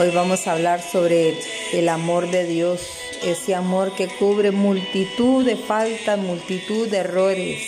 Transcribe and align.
Hoy 0.00 0.10
vamos 0.10 0.48
a 0.48 0.52
hablar 0.52 0.82
sobre 0.82 1.34
el 1.72 1.88
amor 1.88 2.28
de 2.28 2.44
Dios, 2.44 2.80
ese 3.24 3.54
amor 3.54 3.94
que 3.94 4.08
cubre 4.08 4.50
multitud 4.50 5.46
de 5.46 5.54
faltas, 5.54 6.18
multitud 6.18 6.88
de 6.88 6.96
errores. 6.98 7.62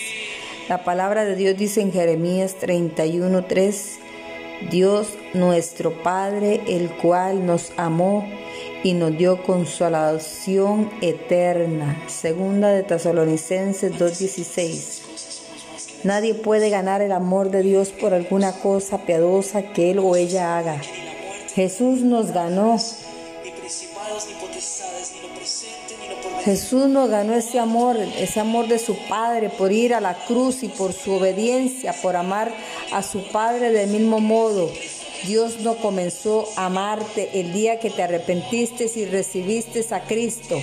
La 0.68 0.82
palabra 0.82 1.24
de 1.24 1.36
Dios 1.36 1.56
dice 1.56 1.82
en 1.82 1.92
Jeremías 1.92 2.56
31:3, 2.60 4.00
Dios 4.68 5.10
nuestro 5.34 6.02
Padre, 6.02 6.62
el 6.66 6.90
cual 6.96 7.46
nos 7.46 7.70
amó 7.76 8.28
y 8.82 8.94
nos 8.94 9.16
dio 9.16 9.44
consolación 9.44 10.90
eterna. 11.02 12.02
Segunda 12.08 12.70
de 12.70 12.82
Tesalonicenses 12.82 13.96
2:16. 13.96 15.02
Nadie 16.02 16.34
puede 16.34 16.70
ganar 16.70 17.02
el 17.02 17.12
amor 17.12 17.52
de 17.52 17.62
Dios 17.62 17.90
por 17.90 18.14
alguna 18.14 18.50
cosa 18.50 19.06
piadosa 19.06 19.72
que 19.72 19.92
él 19.92 20.00
o 20.00 20.16
ella 20.16 20.58
haga. 20.58 20.82
Jesús 21.56 22.00
nos 22.00 22.32
ganó. 22.32 22.76
Jesús 26.44 26.86
nos 26.86 27.08
ganó 27.08 27.32
ese 27.32 27.58
amor, 27.58 27.96
ese 27.96 28.40
amor 28.40 28.68
de 28.68 28.78
su 28.78 28.94
Padre 29.08 29.48
por 29.48 29.72
ir 29.72 29.94
a 29.94 30.02
la 30.02 30.12
cruz 30.26 30.62
y 30.62 30.68
por 30.68 30.92
su 30.92 31.12
obediencia, 31.12 31.94
por 31.94 32.14
amar 32.14 32.52
a 32.92 33.02
su 33.02 33.26
Padre 33.28 33.70
del 33.72 33.88
mismo 33.88 34.20
modo. 34.20 34.70
Dios 35.24 35.60
no 35.60 35.76
comenzó 35.76 36.46
a 36.56 36.66
amarte 36.66 37.40
el 37.40 37.54
día 37.54 37.80
que 37.80 37.88
te 37.88 38.02
arrepentiste 38.02 38.90
y 38.94 39.06
recibiste 39.06 39.82
a 39.94 40.00
Cristo. 40.02 40.60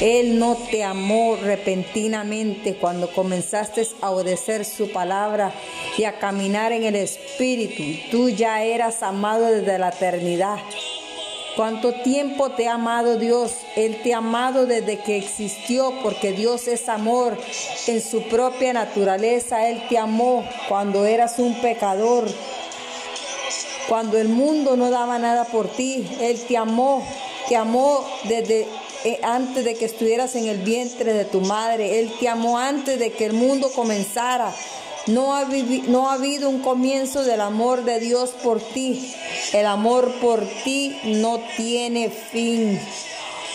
Él 0.00 0.38
no 0.38 0.56
te 0.70 0.84
amó 0.84 1.36
repentinamente 1.36 2.76
cuando 2.76 3.10
comenzaste 3.10 3.86
a 4.02 4.10
obedecer 4.10 4.66
su 4.66 4.92
palabra 4.92 5.54
y 5.96 6.04
a 6.04 6.18
caminar 6.18 6.72
en 6.72 6.84
el 6.84 6.96
Espíritu. 6.96 7.82
Tú 8.10 8.28
ya 8.28 8.62
eras 8.62 9.02
amado 9.02 9.46
desde 9.46 9.78
la 9.78 9.88
eternidad. 9.88 10.58
¿Cuánto 11.56 11.94
tiempo 12.02 12.50
te 12.50 12.68
ha 12.68 12.74
amado 12.74 13.16
Dios? 13.16 13.52
Él 13.74 14.02
te 14.02 14.12
ha 14.12 14.18
amado 14.18 14.66
desde 14.66 14.98
que 14.98 15.16
existió, 15.16 15.94
porque 16.02 16.32
Dios 16.32 16.68
es 16.68 16.90
amor. 16.90 17.38
En 17.86 18.02
su 18.02 18.20
propia 18.24 18.74
naturaleza, 18.74 19.66
Él 19.66 19.82
te 19.88 19.96
amó 19.96 20.46
cuando 20.68 21.06
eras 21.06 21.38
un 21.38 21.54
pecador. 21.62 22.28
Cuando 23.88 24.18
el 24.18 24.28
mundo 24.28 24.76
no 24.76 24.90
daba 24.90 25.18
nada 25.18 25.46
por 25.46 25.68
ti, 25.68 26.06
Él 26.20 26.38
te 26.46 26.58
amó. 26.58 27.02
Te 27.48 27.56
amó 27.56 28.04
desde 28.24 28.66
antes 29.22 29.64
de 29.64 29.74
que 29.74 29.84
estuvieras 29.84 30.34
en 30.34 30.46
el 30.46 30.58
vientre 30.58 31.12
de 31.12 31.24
tu 31.24 31.40
madre. 31.40 32.00
Él 32.00 32.12
te 32.18 32.28
amó 32.28 32.58
antes 32.58 32.98
de 32.98 33.12
que 33.12 33.26
el 33.26 33.32
mundo 33.32 33.70
comenzara. 33.72 34.52
No 35.06 35.36
ha, 35.36 35.44
no 35.86 36.10
ha 36.10 36.14
habido 36.14 36.48
un 36.48 36.60
comienzo 36.60 37.22
del 37.22 37.40
amor 37.40 37.84
de 37.84 38.00
Dios 38.00 38.30
por 38.42 38.60
ti. 38.60 39.14
El 39.52 39.66
amor 39.66 40.12
por 40.20 40.44
ti 40.64 40.98
no 41.04 41.40
tiene 41.56 42.10
fin. 42.10 42.80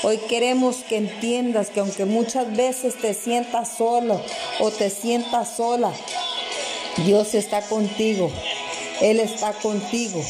Hoy 0.03 0.17
queremos 0.17 0.77
que 0.77 0.97
entiendas 0.97 1.69
que 1.69 1.81
aunque 1.81 2.05
muchas 2.05 2.55
veces 2.55 2.95
te 2.95 3.13
sientas 3.13 3.77
solo 3.77 4.19
o 4.59 4.71
te 4.71 4.89
sientas 4.89 5.57
sola, 5.57 5.91
Dios 7.05 7.35
está 7.35 7.61
contigo. 7.61 8.31
Él 9.01 9.19
está 9.19 9.53
contigo. 9.53 10.23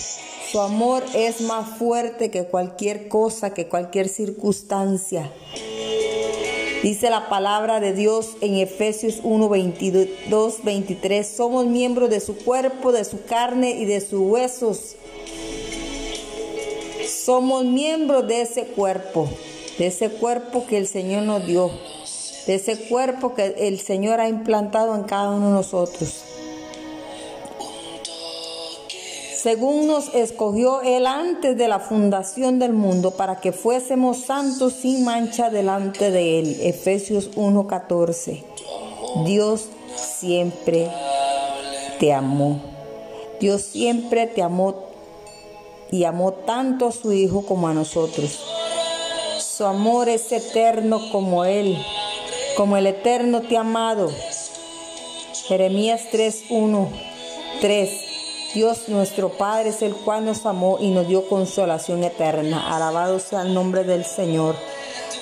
Su 0.51 0.59
amor 0.59 1.05
es 1.15 1.39
más 1.39 1.77
fuerte 1.77 2.29
que 2.29 2.43
cualquier 2.43 3.07
cosa, 3.07 3.53
que 3.53 3.69
cualquier 3.69 4.09
circunstancia. 4.09 5.31
Dice 6.83 7.09
la 7.09 7.29
palabra 7.29 7.79
de 7.79 7.93
Dios 7.93 8.31
en 8.41 8.55
Efesios 8.55 9.21
1, 9.23 9.47
22, 9.47 10.63
23. 10.63 11.25
Somos 11.25 11.67
miembros 11.67 12.09
de 12.09 12.19
su 12.19 12.35
cuerpo, 12.35 12.91
de 12.91 13.05
su 13.05 13.23
carne 13.23 13.79
y 13.79 13.85
de 13.85 14.01
sus 14.01 14.19
huesos. 14.19 14.97
Somos 17.07 17.63
miembros 17.63 18.27
de 18.27 18.41
ese 18.41 18.65
cuerpo, 18.65 19.29
de 19.77 19.87
ese 19.87 20.09
cuerpo 20.09 20.65
que 20.67 20.77
el 20.77 20.87
Señor 20.87 21.23
nos 21.23 21.45
dio, 21.45 21.71
de 22.45 22.55
ese 22.55 22.77
cuerpo 22.89 23.35
que 23.35 23.55
el 23.57 23.79
Señor 23.79 24.19
ha 24.19 24.27
implantado 24.27 24.95
en 24.95 25.03
cada 25.03 25.29
uno 25.31 25.47
de 25.47 25.53
nosotros. 25.53 26.20
Según 29.41 29.87
nos 29.87 30.13
escogió 30.13 30.81
Él 30.81 31.07
antes 31.07 31.57
de 31.57 31.67
la 31.67 31.79
fundación 31.79 32.59
del 32.59 32.73
mundo, 32.73 33.11
para 33.11 33.39
que 33.39 33.51
fuésemos 33.51 34.19
santos 34.19 34.73
sin 34.73 35.03
mancha 35.03 35.49
delante 35.49 36.11
de 36.11 36.39
Él. 36.39 36.57
Efesios 36.61 37.31
1:14. 37.35 38.43
Dios 39.25 39.65
siempre 39.95 40.89
te 41.99 42.13
amó. 42.13 42.61
Dios 43.39 43.63
siempre 43.63 44.27
te 44.27 44.43
amó 44.43 44.75
y 45.89 46.03
amó 46.03 46.33
tanto 46.33 46.87
a 46.87 46.91
su 46.91 47.11
Hijo 47.11 47.43
como 47.45 47.67
a 47.67 47.73
nosotros. 47.73 48.39
Su 49.39 49.65
amor 49.65 50.07
es 50.07 50.31
eterno 50.31 51.11
como 51.11 51.45
Él, 51.45 51.77
como 52.55 52.77
el 52.77 52.85
eterno 52.85 53.41
te 53.41 53.57
ha 53.57 53.61
amado. 53.61 54.11
Jeremías 55.47 56.01
3:1, 56.11 56.89
3. 57.59 58.10
Dios 58.53 58.89
nuestro 58.89 59.29
Padre 59.29 59.69
es 59.69 59.81
el 59.81 59.95
cual 59.95 60.25
nos 60.25 60.45
amó 60.45 60.77
y 60.81 60.91
nos 60.91 61.07
dio 61.07 61.27
consolación 61.29 62.03
eterna. 62.03 62.75
Alabado 62.75 63.19
sea 63.19 63.43
el 63.43 63.53
nombre 63.53 63.85
del 63.85 64.03
Señor. 64.03 64.55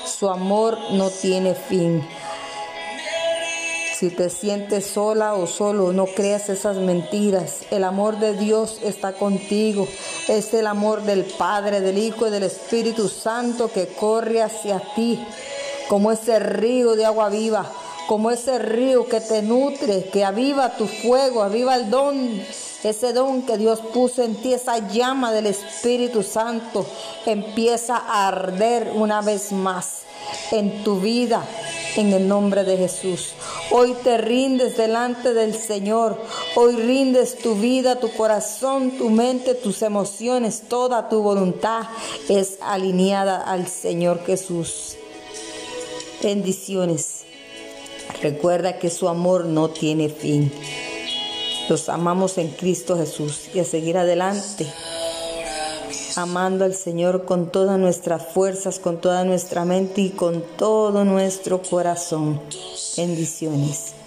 Su 0.04 0.30
amor 0.30 0.80
no 0.94 1.12
tiene 1.12 1.54
fin. 1.54 2.04
Si 4.00 4.10
te 4.10 4.32
sientes 4.32 4.88
sola 4.88 5.36
o 5.36 5.46
solo, 5.46 5.94
no 5.94 6.08
creas 6.08 6.50
esas 6.50 6.78
mentiras. 6.78 7.64
El 7.70 7.84
amor 7.84 8.18
de 8.18 8.34
Dios 8.34 8.80
está 8.84 9.14
contigo. 9.14 9.88
Es 10.28 10.52
el 10.56 10.66
amor 10.66 11.04
del 11.04 11.24
Padre, 11.24 11.82
del 11.82 12.00
Hijo 12.00 12.28
y 12.28 12.32
del 12.32 12.44
Espíritu 12.44 13.10
Santo 13.10 13.72
que 13.72 13.90
corre 13.90 14.42
hacia 14.42 14.82
ti 14.96 15.20
como 15.88 16.12
ese 16.12 16.40
río 16.40 16.96
de 16.96 17.06
agua 17.06 17.30
viva, 17.30 17.66
como 18.08 18.32
ese 18.32 18.58
río 18.58 19.08
que 19.08 19.22
te 19.22 19.42
nutre, 19.42 20.06
que 20.06 20.24
aviva 20.24 20.78
tu 20.78 20.88
fuego, 20.88 21.44
aviva 21.44 21.76
el 21.76 21.90
don 21.90 22.42
ese 22.84 23.14
don 23.14 23.42
que 23.42 23.58
Dios 23.58 23.82
puso 23.94 24.24
en 24.24 24.36
ti, 24.36 24.54
esa 24.54 24.88
llama 24.88 25.32
del 25.32 25.48
Espíritu 25.48 26.24
Santo, 26.24 26.86
empieza 27.26 27.98
a 27.98 28.28
arder 28.28 28.92
una 28.96 29.22
vez 29.22 29.52
más 29.52 30.04
en 30.52 30.84
tu 30.84 31.00
vida, 31.00 31.44
en 31.96 32.14
el 32.14 32.28
nombre 32.28 32.64
de 32.64 32.78
Jesús. 32.78 33.34
Hoy 33.72 33.94
te 34.04 34.18
rindes 34.18 34.78
delante 34.78 35.34
del 35.34 35.54
Señor. 35.54 36.22
Hoy 36.56 36.76
rindes 36.76 37.38
tu 37.38 37.56
vida, 37.56 38.00
tu 38.00 38.12
corazón, 38.14 38.92
tu 38.92 39.10
mente, 39.10 39.56
tus 39.56 39.82
emociones, 39.82 40.64
toda 40.68 41.10
tu 41.10 41.22
voluntad 41.22 41.84
es 42.30 42.58
alineada 42.62 43.42
al 43.42 43.68
Señor 43.68 44.26
Jesús. 44.26 44.96
Bendiciones. 46.24 47.26
Recuerda 48.22 48.80
que 48.80 48.90
su 48.90 49.08
amor 49.08 49.46
no 49.46 49.70
tiene 49.70 50.10
fin. 50.10 50.52
Los 51.70 51.88
amamos 51.88 52.40
en 52.40 52.48
Cristo 52.50 52.98
Jesús 52.98 53.50
y 53.54 53.60
a 53.60 53.64
seguir 53.64 53.96
adelante, 53.96 54.66
amando 56.16 56.66
al 56.66 56.74
Señor 56.74 57.26
con 57.26 57.52
todas 57.52 57.78
nuestras 57.78 58.26
fuerzas, 58.34 58.80
con 58.80 59.00
toda 59.00 59.24
nuestra 59.24 59.66
mente 59.66 60.02
y 60.02 60.10
con 60.10 60.44
todo 60.58 61.06
nuestro 61.06 61.62
corazón. 61.62 62.42
Bendiciones. 62.98 63.99